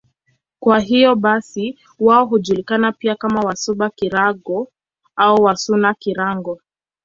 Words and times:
Kwa 0.59 0.79
hiyo 0.79 1.15
basi 1.15 1.79
wao 1.99 2.25
hujulikana 2.25 2.91
pia 2.91 3.15
kama 3.15 3.41
Wasuba-Girango 3.41 4.67
au 5.15 5.43
Wasuna-Girango. 5.43 6.61